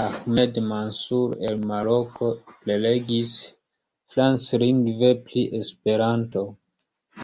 Ahmed 0.00 0.58
Mansur 0.70 1.32
el 1.48 1.62
Maroko 1.72 2.30
prelegis 2.52 3.34
franclingve 4.16 5.14
pri 5.26 5.50
Esperanto. 5.64 6.48